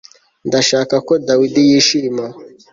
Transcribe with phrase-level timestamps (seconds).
[0.47, 2.25] Ndashaka ko David yishima